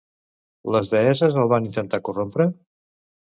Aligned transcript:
Les 0.75 0.89
deesses 0.93 1.37
el 1.43 1.51
van 1.51 1.67
intentar 1.69 2.01
corrompre? 2.09 2.49